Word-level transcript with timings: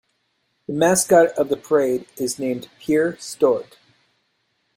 The 0.65 0.73
mascot 0.73 1.27
of 1.37 1.49
the 1.49 1.57
parade 1.57 2.07
is 2.17 2.39
named 2.39 2.69
"Peer 2.79 3.17
Stoet". 3.19 3.77